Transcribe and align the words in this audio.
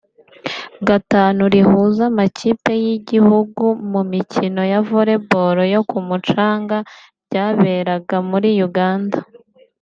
gatanu 0.87 1.41
rihuza 1.53 2.03
amakipe 2.11 2.71
y’ibihugu 2.83 3.65
mu 3.91 4.01
mikino 4.11 4.61
ya 4.71 4.79
Volleyball 4.87 5.57
yo 5.73 5.81
ku 5.89 5.97
mucanga 6.07 6.77
(Beach 6.83 6.91
Volleyball) 6.97 7.23
ryaberaga 7.29 8.17
muri 8.29 8.49
Uganda 8.67 9.17